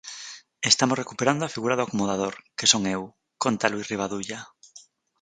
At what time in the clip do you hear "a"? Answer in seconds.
1.45-1.53